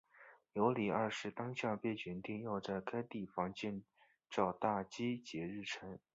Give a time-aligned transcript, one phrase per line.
[0.53, 3.83] 尤里二世当下便决定要在该地点建
[4.31, 5.99] 造大基捷日城。